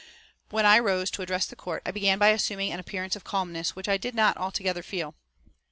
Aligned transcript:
When 0.49 0.65
I 0.65 0.79
rose 0.79 1.11
to 1.11 1.21
address 1.21 1.45
the 1.45 1.55
Court 1.55 1.83
I 1.85 1.91
began 1.91 2.17
by 2.17 2.29
assuming 2.29 2.71
an 2.71 2.79
appearance 2.79 3.15
of 3.15 3.23
calmness 3.23 3.75
which 3.75 3.87
I 3.87 3.97
did 3.97 4.15
not 4.15 4.35
altogether 4.35 4.81
feel. 4.81 5.13